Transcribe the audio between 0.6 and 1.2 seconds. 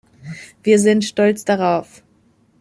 Wir sind